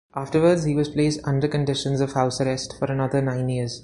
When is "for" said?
2.79-2.85